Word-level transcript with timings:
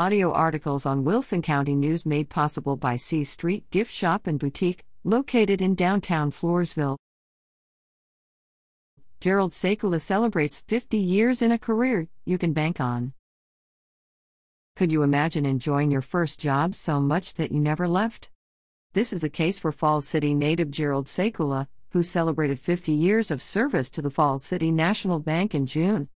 Audio 0.00 0.32
articles 0.32 0.86
on 0.86 1.04
Wilson 1.04 1.42
County 1.42 1.74
News 1.74 2.06
made 2.06 2.30
possible 2.30 2.74
by 2.74 2.96
C 2.96 3.22
Street 3.22 3.70
Gift 3.70 3.92
Shop 3.92 4.26
and 4.26 4.38
Boutique, 4.38 4.82
located 5.04 5.60
in 5.60 5.74
downtown 5.74 6.30
Floresville. 6.30 6.96
Gerald 9.20 9.52
Sekula 9.52 10.00
celebrates 10.00 10.62
50 10.68 10.96
years 10.96 11.42
in 11.42 11.52
a 11.52 11.58
career 11.58 12.08
you 12.24 12.38
can 12.38 12.54
bank 12.54 12.80
on. 12.80 13.12
Could 14.74 14.90
you 14.90 15.02
imagine 15.02 15.44
enjoying 15.44 15.90
your 15.90 16.00
first 16.00 16.40
job 16.40 16.74
so 16.74 16.98
much 16.98 17.34
that 17.34 17.52
you 17.52 17.60
never 17.60 17.86
left? 17.86 18.30
This 18.94 19.12
is 19.12 19.20
the 19.20 19.28
case 19.28 19.58
for 19.58 19.70
Falls 19.70 20.08
City 20.08 20.32
native 20.32 20.70
Gerald 20.70 21.08
Sekula, 21.08 21.66
who 21.90 22.02
celebrated 22.02 22.58
50 22.58 22.90
years 22.90 23.30
of 23.30 23.42
service 23.42 23.90
to 23.90 24.00
the 24.00 24.08
Falls 24.08 24.42
City 24.44 24.72
National 24.72 25.18
Bank 25.18 25.54
in 25.54 25.66
June. 25.66 26.08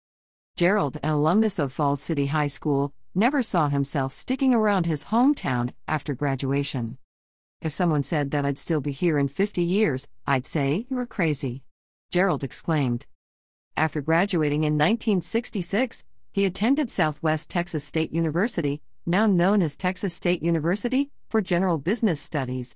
Gerald, 0.56 0.98
an 1.04 1.10
alumnus 1.10 1.60
of 1.60 1.74
Falls 1.74 2.02
City 2.02 2.28
High 2.28 2.48
School, 2.48 2.94
never 3.16 3.42
saw 3.42 3.70
himself 3.70 4.14
sticking 4.14 4.54
around 4.54 4.86
his 4.86 5.06
hometown 5.06 5.72
after 5.88 6.14
graduation. 6.14 6.98
If 7.62 7.72
someone 7.72 8.04
said 8.04 8.32
that 8.32 8.46
I'd 8.46 8.58
still 8.58 8.82
be 8.82 8.92
here 8.92 9.18
in 9.18 9.28
50 9.28 9.62
years, 9.62 10.10
I'd 10.28 10.46
say, 10.46 10.86
You're 10.90 11.06
crazy. 11.06 11.64
Gerald 12.12 12.44
exclaimed. 12.44 13.06
After 13.78 14.02
graduating 14.02 14.64
in 14.64 14.74
1966, 14.74 16.04
he 16.32 16.46
attended 16.46 16.92
Southwest 16.92 17.50
Texas 17.50 17.84
State 17.84 18.12
University, 18.12 18.82
now 19.06 19.26
known 19.26 19.62
as 19.62 19.76
Texas 19.76 20.14
State 20.14 20.44
University, 20.44 21.12
for 21.30 21.42
general 21.42 21.78
business 21.78 22.20
studies. 22.20 22.76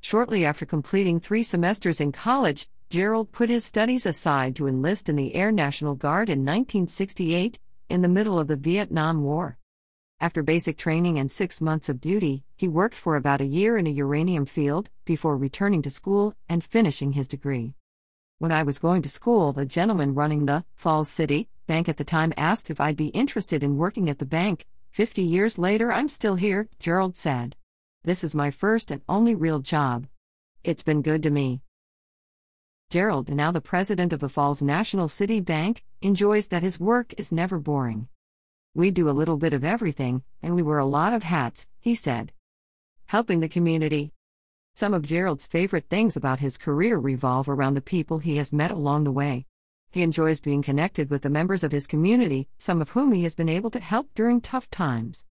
Shortly 0.00 0.44
after 0.44 0.66
completing 0.66 1.20
three 1.20 1.42
semesters 1.42 2.00
in 2.00 2.12
college, 2.12 2.68
Gerald 2.90 3.32
put 3.32 3.48
his 3.48 3.64
studies 3.64 4.04
aside 4.04 4.54
to 4.56 4.66
enlist 4.66 5.08
in 5.08 5.16
the 5.16 5.34
Air 5.34 5.50
National 5.50 5.94
Guard 5.94 6.28
in 6.28 6.40
1968, 6.40 7.58
in 7.88 8.02
the 8.02 8.08
middle 8.08 8.38
of 8.38 8.48
the 8.48 8.56
Vietnam 8.56 9.22
War. 9.22 9.58
After 10.22 10.44
basic 10.44 10.78
training 10.78 11.18
and 11.18 11.32
six 11.32 11.60
months 11.60 11.88
of 11.88 12.00
duty, 12.00 12.44
he 12.54 12.68
worked 12.68 12.94
for 12.94 13.16
about 13.16 13.40
a 13.40 13.44
year 13.44 13.76
in 13.76 13.88
a 13.88 13.90
uranium 13.90 14.46
field 14.46 14.88
before 15.04 15.36
returning 15.36 15.82
to 15.82 15.90
school 15.90 16.36
and 16.48 16.62
finishing 16.62 17.10
his 17.10 17.26
degree. 17.26 17.74
When 18.38 18.52
I 18.52 18.62
was 18.62 18.78
going 18.78 19.02
to 19.02 19.08
school, 19.08 19.52
the 19.52 19.66
gentleman 19.66 20.14
running 20.14 20.46
the 20.46 20.64
Falls 20.76 21.08
City 21.08 21.48
Bank 21.66 21.88
at 21.88 21.96
the 21.96 22.04
time 22.04 22.32
asked 22.36 22.70
if 22.70 22.80
I'd 22.80 22.96
be 22.96 23.08
interested 23.08 23.64
in 23.64 23.78
working 23.78 24.08
at 24.08 24.20
the 24.20 24.24
bank. 24.24 24.64
Fifty 24.92 25.22
years 25.22 25.58
later, 25.58 25.92
I'm 25.92 26.08
still 26.08 26.36
here, 26.36 26.68
Gerald 26.78 27.16
said. 27.16 27.56
This 28.04 28.22
is 28.22 28.32
my 28.32 28.52
first 28.52 28.92
and 28.92 29.02
only 29.08 29.34
real 29.34 29.58
job. 29.58 30.06
It's 30.62 30.84
been 30.84 31.02
good 31.02 31.24
to 31.24 31.30
me. 31.30 31.62
Gerald, 32.90 33.28
now 33.28 33.50
the 33.50 33.60
president 33.60 34.12
of 34.12 34.20
the 34.20 34.28
Falls 34.28 34.62
National 34.62 35.08
City 35.08 35.40
Bank, 35.40 35.82
enjoys 36.00 36.46
that 36.46 36.62
his 36.62 36.78
work 36.78 37.12
is 37.18 37.32
never 37.32 37.58
boring. 37.58 38.06
We 38.74 38.90
do 38.90 39.10
a 39.10 39.12
little 39.12 39.36
bit 39.36 39.52
of 39.52 39.64
everything, 39.64 40.22
and 40.42 40.54
we 40.54 40.62
wear 40.62 40.78
a 40.78 40.86
lot 40.86 41.12
of 41.12 41.24
hats, 41.24 41.66
he 41.78 41.94
said. 41.94 42.32
Helping 43.04 43.40
the 43.40 43.48
community. 43.48 44.12
Some 44.74 44.94
of 44.94 45.02
Gerald's 45.02 45.46
favorite 45.46 45.90
things 45.90 46.16
about 46.16 46.38
his 46.38 46.56
career 46.56 46.96
revolve 46.96 47.50
around 47.50 47.74
the 47.74 47.82
people 47.82 48.18
he 48.18 48.38
has 48.38 48.50
met 48.50 48.70
along 48.70 49.04
the 49.04 49.12
way. 49.12 49.44
He 49.90 50.00
enjoys 50.00 50.40
being 50.40 50.62
connected 50.62 51.10
with 51.10 51.20
the 51.20 51.28
members 51.28 51.62
of 51.62 51.70
his 51.70 51.86
community, 51.86 52.48
some 52.56 52.80
of 52.80 52.88
whom 52.90 53.12
he 53.12 53.24
has 53.24 53.34
been 53.34 53.50
able 53.50 53.70
to 53.72 53.78
help 53.78 54.08
during 54.14 54.40
tough 54.40 54.70
times. 54.70 55.26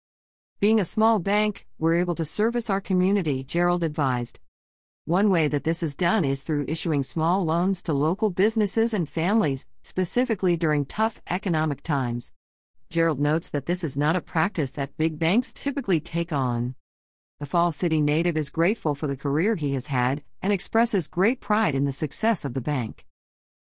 Being 0.59 0.79
a 0.79 0.85
small 0.85 1.17
bank, 1.17 1.65
we're 1.79 1.95
able 1.95 2.13
to 2.13 2.25
service 2.25 2.69
our 2.69 2.79
community, 2.79 3.43
Gerald 3.43 3.83
advised. 3.83 4.39
One 5.05 5.31
way 5.31 5.47
that 5.47 5.63
this 5.63 5.81
is 5.81 5.95
done 5.95 6.23
is 6.23 6.43
through 6.43 6.65
issuing 6.67 7.01
small 7.01 7.43
loans 7.43 7.81
to 7.83 7.93
local 7.93 8.29
businesses 8.29 8.93
and 8.93 9.09
families, 9.09 9.65
specifically 9.81 10.55
during 10.55 10.85
tough 10.85 11.19
economic 11.27 11.81
times. 11.81 12.31
Gerald 12.91 13.19
notes 13.19 13.49
that 13.49 13.65
this 13.65 13.83
is 13.83 13.97
not 13.97 14.15
a 14.15 14.21
practice 14.21 14.71
that 14.71 14.97
big 14.97 15.17
banks 15.17 15.53
typically 15.53 15.99
take 15.99 16.31
on. 16.31 16.75
The 17.39 17.45
Fall 17.47 17.71
City 17.71 18.01
native 18.01 18.37
is 18.37 18.51
grateful 18.51 18.93
for 18.93 19.07
the 19.07 19.17
career 19.17 19.55
he 19.55 19.73
has 19.73 19.87
had 19.87 20.21
and 20.41 20.53
expresses 20.53 21.07
great 21.07 21.39
pride 21.39 21.73
in 21.73 21.85
the 21.85 21.91
success 21.91 22.45
of 22.45 22.53
the 22.53 22.61
bank. 22.61 23.07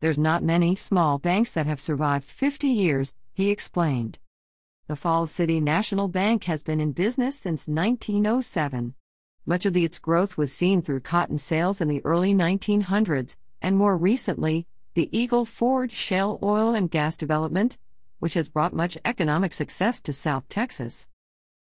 There's 0.01 0.17
not 0.17 0.43
many 0.43 0.75
small 0.75 1.17
banks 1.17 1.51
that 1.53 1.65
have 1.65 1.81
survived 1.81 2.25
50 2.25 2.67
years, 2.67 3.15
he 3.33 3.49
explained. 3.49 4.19
The 4.87 4.97
Falls 4.97 5.31
City 5.31 5.61
National 5.61 6.09
Bank 6.09 6.43
has 6.43 6.61
been 6.61 6.81
in 6.81 6.91
business 6.91 7.39
since 7.39 7.67
1907. 7.67 8.93
Much 9.45 9.65
of 9.65 9.73
the, 9.73 9.85
its 9.85 9.97
growth 9.97 10.37
was 10.37 10.53
seen 10.53 10.81
through 10.81 10.99
cotton 10.99 11.37
sales 11.37 11.79
in 11.79 11.87
the 11.87 12.03
early 12.03 12.33
1900s, 12.33 13.37
and 13.61 13.77
more 13.77 13.95
recently, 13.95 14.67
the 14.93 15.09
Eagle 15.17 15.45
Ford 15.45 15.91
shale 15.91 16.37
oil 16.43 16.75
and 16.75 16.91
gas 16.91 17.15
development, 17.15 17.77
which 18.23 18.35
has 18.35 18.47
brought 18.47 18.71
much 18.71 18.97
economic 19.03 19.51
success 19.51 19.99
to 19.99 20.13
South 20.13 20.47
Texas. 20.47 21.09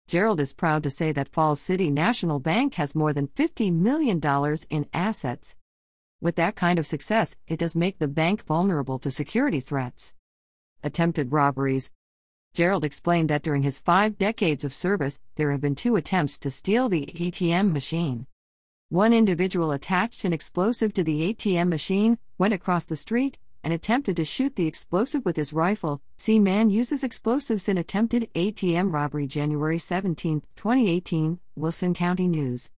Gerald 0.08 0.40
is 0.40 0.52
proud 0.52 0.82
to 0.82 0.90
say 0.90 1.12
that 1.12 1.28
Falls 1.28 1.60
City 1.60 1.88
National 1.88 2.40
Bank 2.40 2.74
has 2.74 2.96
more 2.96 3.12
than 3.12 3.28
$50 3.28 3.72
million 3.72 4.20
in 4.68 4.88
assets. 4.92 5.54
With 6.20 6.34
that 6.34 6.56
kind 6.56 6.80
of 6.80 6.84
success, 6.84 7.36
it 7.46 7.60
does 7.60 7.76
make 7.76 8.00
the 8.00 8.08
bank 8.08 8.44
vulnerable 8.44 8.98
to 8.98 9.10
security 9.12 9.60
threats. 9.60 10.14
Attempted 10.82 11.30
robberies. 11.30 11.92
Gerald 12.54 12.84
explained 12.84 13.30
that 13.30 13.44
during 13.44 13.62
his 13.62 13.78
five 13.78 14.18
decades 14.18 14.64
of 14.64 14.74
service, 14.74 15.20
there 15.36 15.52
have 15.52 15.60
been 15.60 15.76
two 15.76 15.94
attempts 15.94 16.40
to 16.40 16.50
steal 16.50 16.88
the 16.88 17.06
ATM 17.06 17.70
machine. 17.72 18.26
One 18.88 19.12
individual 19.12 19.70
attached 19.70 20.24
an 20.24 20.32
explosive 20.32 20.92
to 20.94 21.04
the 21.04 21.32
ATM 21.32 21.68
machine, 21.68 22.18
went 22.36 22.52
across 22.52 22.84
the 22.84 22.96
street, 22.96 23.38
and 23.68 23.74
attempted 23.74 24.16
to 24.16 24.24
shoot 24.24 24.56
the 24.56 24.66
explosive 24.66 25.26
with 25.26 25.36
his 25.36 25.52
rifle. 25.52 26.00
See 26.16 26.38
Man 26.38 26.70
uses 26.70 27.04
explosives 27.04 27.68
in 27.68 27.76
attempted 27.76 28.30
ATM 28.34 28.94
robbery 28.94 29.26
January 29.26 29.78
17, 29.78 30.40
2018, 30.56 31.38
Wilson 31.54 31.92
County 31.92 32.28
News. 32.28 32.70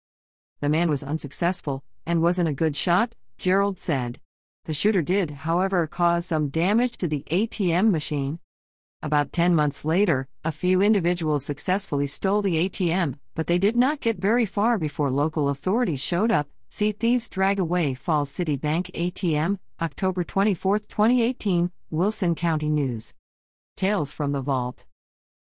The 0.59 0.67
man 0.67 0.89
was 0.89 1.01
unsuccessful 1.01 1.85
and 2.05 2.21
wasn't 2.21 2.49
a 2.49 2.53
good 2.53 2.75
shot, 2.75 3.15
Gerald 3.37 3.79
said. 3.79 4.19
The 4.65 4.73
shooter 4.73 5.01
did, 5.01 5.31
however, 5.31 5.87
cause 5.87 6.25
some 6.25 6.49
damage 6.49 6.97
to 6.97 7.07
the 7.07 7.23
ATM 7.31 7.89
machine. 7.89 8.39
About 9.01 9.31
10 9.31 9.55
months 9.55 9.85
later, 9.85 10.27
a 10.43 10.51
few 10.51 10.81
individuals 10.81 11.45
successfully 11.45 12.05
stole 12.05 12.41
the 12.41 12.67
ATM, 12.67 13.17
but 13.33 13.47
they 13.47 13.57
did 13.57 13.77
not 13.77 14.01
get 14.01 14.17
very 14.17 14.45
far 14.45 14.77
before 14.77 15.09
local 15.09 15.47
authorities 15.47 16.01
showed 16.01 16.33
up. 16.33 16.49
See 16.67 16.91
Thieves 16.91 17.29
Drag 17.29 17.59
Away 17.59 17.93
Falls 17.93 18.29
City 18.29 18.57
Bank 18.57 18.91
ATM, 18.93 19.57
October 19.81 20.23
24, 20.23 20.77
2018, 20.77 21.71
Wilson 21.89 22.35
County 22.35 22.69
News. 22.69 23.15
Tales 23.75 24.13
from 24.13 24.31
the 24.31 24.39
Vault. 24.39 24.85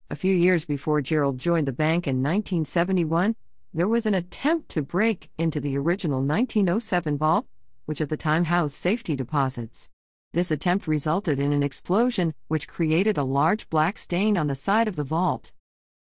A 0.09 0.15
few 0.15 0.33
years 0.33 0.65
before 0.65 1.01
Gerald 1.01 1.37
joined 1.37 1.67
the 1.67 1.71
bank 1.71 2.07
in 2.07 2.15
1971, 2.15 3.35
there 3.75 3.87
was 3.87 4.07
an 4.07 4.15
attempt 4.15 4.69
to 4.69 4.81
break 4.81 5.29
into 5.37 5.59
the 5.59 5.77
original 5.77 6.17
1907 6.17 7.15
vault, 7.15 7.45
which 7.85 8.01
at 8.01 8.09
the 8.09 8.17
time 8.17 8.45
housed 8.45 8.73
safety 8.73 9.15
deposits. 9.15 9.91
This 10.33 10.49
attempt 10.49 10.87
resulted 10.87 11.39
in 11.39 11.53
an 11.53 11.61
explosion, 11.61 12.33
which 12.47 12.67
created 12.67 13.19
a 13.19 13.23
large 13.23 13.69
black 13.69 13.99
stain 13.99 14.35
on 14.35 14.47
the 14.47 14.55
side 14.55 14.87
of 14.87 14.95
the 14.95 15.03
vault. 15.03 15.51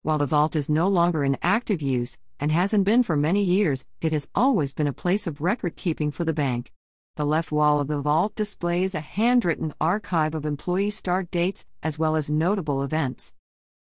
While 0.03 0.19
the 0.19 0.27
vault 0.27 0.57
is 0.57 0.69
no 0.69 0.89
longer 0.89 1.23
in 1.23 1.39
active 1.41 1.81
use, 1.81 2.19
and 2.41 2.51
hasn't 2.51 2.83
been 2.83 3.05
for 3.05 3.17
many 3.17 3.45
years, 3.45 3.85
it 4.01 4.11
has 4.11 4.29
always 4.35 4.73
been 4.73 4.89
a 4.89 4.93
place 4.93 5.29
of 5.29 5.41
record 5.41 5.77
keeping 5.77 6.11
for 6.11 6.25
the 6.25 6.33
bank. 6.33 6.73
The 7.19 7.27
left 7.27 7.51
wall 7.51 7.81
of 7.81 7.89
the 7.89 8.01
vault 8.01 8.37
displays 8.37 8.95
a 8.95 9.01
handwritten 9.01 9.75
archive 9.81 10.37
of 10.37 10.47
employee 10.47 10.91
start 10.91 11.33
dates, 11.33 11.67
as 11.83 11.99
well 11.99 12.15
as 12.15 12.31
notable 12.31 12.81
events. 12.81 13.33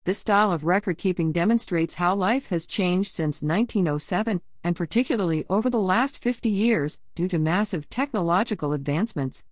This 0.04 0.20
style 0.20 0.52
of 0.52 0.64
record 0.64 1.00
keeping 1.00 1.32
demonstrates 1.32 1.96
how 1.96 2.14
life 2.14 2.50
has 2.50 2.68
changed 2.68 3.10
since 3.12 3.42
1907, 3.42 4.42
and 4.64 4.76
particularly 4.76 5.44
over 5.50 5.72
the 5.72 5.80
last 5.80 6.20
50 6.20 6.50
years, 6.50 7.00
due 7.16 7.28
to 7.30 7.40
massive 7.40 7.90
technological 7.90 8.74
advancements. 8.74 9.44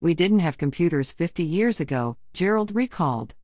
We 0.00 0.14
didn't 0.14 0.38
have 0.38 0.56
computers 0.56 1.10
50 1.10 1.42
years 1.42 1.80
ago, 1.80 2.18
Gerald 2.32 2.72
recalled. 2.72 3.34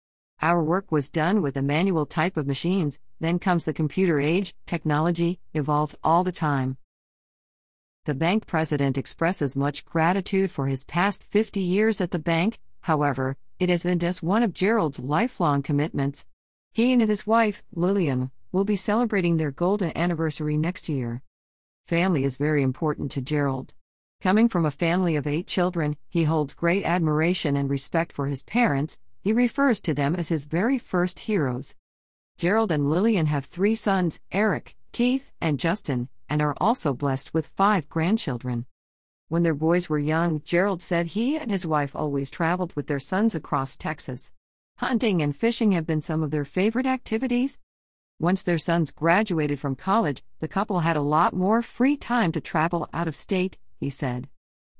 Our 0.40 0.62
work 0.62 0.92
was 0.92 1.10
done 1.10 1.42
with 1.42 1.56
a 1.56 1.62
manual 1.62 2.06
type 2.06 2.36
of 2.36 2.46
machines, 2.46 3.00
then 3.18 3.40
comes 3.40 3.64
the 3.64 3.72
computer 3.72 4.20
age, 4.20 4.54
technology 4.66 5.40
evolved 5.52 5.96
all 6.04 6.22
the 6.22 6.30
time. 6.30 6.76
The 8.04 8.14
bank 8.14 8.46
president 8.46 8.98
expresses 8.98 9.56
much 9.56 9.86
gratitude 9.86 10.50
for 10.50 10.66
his 10.66 10.84
past 10.84 11.24
50 11.24 11.60
years 11.60 12.02
at 12.02 12.10
the 12.10 12.18
bank, 12.18 12.58
however, 12.82 13.38
it 13.58 13.70
has 13.70 13.82
been 13.82 13.98
just 13.98 14.22
one 14.22 14.42
of 14.42 14.52
Gerald's 14.52 14.98
lifelong 14.98 15.62
commitments. 15.62 16.26
He 16.74 16.92
and 16.92 17.00
his 17.00 17.26
wife, 17.26 17.62
Lillian, 17.72 18.30
will 18.52 18.64
be 18.64 18.76
celebrating 18.76 19.38
their 19.38 19.50
golden 19.50 19.96
anniversary 19.96 20.58
next 20.58 20.86
year. 20.86 21.22
Family 21.86 22.24
is 22.24 22.36
very 22.36 22.62
important 22.62 23.10
to 23.12 23.22
Gerald. 23.22 23.72
Coming 24.20 24.50
from 24.50 24.66
a 24.66 24.70
family 24.70 25.16
of 25.16 25.26
eight 25.26 25.46
children, 25.46 25.96
he 26.10 26.24
holds 26.24 26.52
great 26.52 26.84
admiration 26.84 27.56
and 27.56 27.70
respect 27.70 28.12
for 28.12 28.26
his 28.26 28.42
parents, 28.42 28.98
he 29.22 29.32
refers 29.32 29.80
to 29.80 29.94
them 29.94 30.14
as 30.14 30.28
his 30.28 30.44
very 30.44 30.78
first 30.78 31.20
heroes. 31.20 31.74
Gerald 32.36 32.70
and 32.70 32.90
Lillian 32.90 33.26
have 33.26 33.46
three 33.46 33.74
sons, 33.74 34.20
Eric, 34.30 34.76
Keith, 34.92 35.32
and 35.40 35.58
Justin, 35.58 36.08
and 36.28 36.42
are 36.42 36.56
also 36.60 36.92
blessed 36.92 37.32
with 37.34 37.46
five 37.46 37.88
grandchildren. 37.88 38.66
When 39.28 39.42
their 39.42 39.54
boys 39.54 39.88
were 39.88 39.98
young, 39.98 40.42
Gerald 40.44 40.82
said 40.82 41.06
he 41.06 41.36
and 41.36 41.50
his 41.50 41.66
wife 41.66 41.96
always 41.96 42.30
traveled 42.30 42.74
with 42.74 42.86
their 42.86 42.98
sons 42.98 43.34
across 43.34 43.76
Texas. 43.76 44.32
Hunting 44.78 45.22
and 45.22 45.34
fishing 45.34 45.72
have 45.72 45.86
been 45.86 46.00
some 46.00 46.22
of 46.22 46.30
their 46.30 46.44
favorite 46.44 46.86
activities. 46.86 47.58
Once 48.20 48.42
their 48.42 48.58
sons 48.58 48.90
graduated 48.90 49.58
from 49.58 49.74
college, 49.74 50.22
the 50.40 50.48
couple 50.48 50.80
had 50.80 50.96
a 50.96 51.02
lot 51.02 51.34
more 51.34 51.62
free 51.62 51.96
time 51.96 52.32
to 52.32 52.40
travel 52.40 52.88
out 52.92 53.08
of 53.08 53.16
state, 53.16 53.58
he 53.80 53.90
said. 53.90 54.28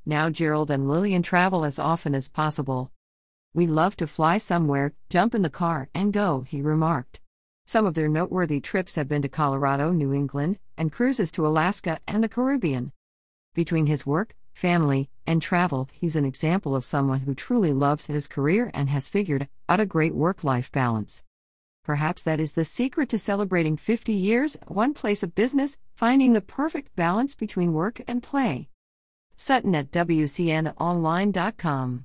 Now 0.06 0.31
Gerald 0.31 0.70
and 0.70 0.88
Lillian 0.88 1.23
travel 1.23 1.64
as 1.64 1.79
often 1.79 2.14
as 2.14 2.29
possible. 2.29 2.93
We 3.55 3.67
love 3.67 3.96
to 3.96 4.06
fly 4.06 4.38
somewhere, 4.38 4.93
jump 5.08 5.35
in 5.35 5.43
the 5.43 5.50
car, 5.50 5.88
and 5.94 6.12
go, 6.12 6.43
he 6.43 6.61
remarked. 6.61 7.20
Some 7.67 7.87
of 7.87 7.95
their 7.95 8.09
noteworthy 8.09 8.61
trips 8.61 8.97
have 8.97 9.09
been 9.09 9.23
to 9.23 9.29
Colorado, 9.29 9.91
New 9.91 10.13
England, 10.13 10.59
and 10.77 10.93
cruises 10.93 11.33
to 11.33 11.47
Alaska 11.47 11.99
and 12.07 12.23
the 12.23 12.29
Caribbean. 12.29 12.93
Between 13.55 13.87
his 13.87 14.05
work, 14.05 14.37
family, 14.53 15.09
and 15.27 15.41
travel, 15.41 15.89
he's 15.93 16.15
an 16.15 16.27
example 16.27 16.77
of 16.77 16.85
someone 16.85 17.21
who 17.21 17.35
truly 17.35 17.73
loves 17.73 18.05
his 18.07 18.29
career 18.29 18.71
and 18.75 18.91
has 18.91 19.09
figured 19.09 19.49
out 19.69 19.81
a 19.81 19.87
great 19.87 20.15
work 20.15 20.45
life 20.45 20.71
balance. 20.71 21.25
Perhaps 21.85 22.23
that 22.23 22.39
is 22.39 22.53
the 22.53 22.65
secret 22.65 23.09
to 23.09 23.19
celebrating 23.19 23.79
50 23.79 24.13
years 24.13 24.57
at 24.57 24.71
one 24.71 24.93
place 24.93 25.23
of 25.23 25.35
business, 25.35 25.79
finding 25.95 26.35
the 26.35 26.41
perfect 26.41 26.95
balance 26.97 27.35
between 27.35 27.73
work 27.73 28.03
and 28.07 28.23
play. 28.23 28.69
Sutton 29.37 29.75
at 29.75 29.91
WCNOnline.com 29.91 32.05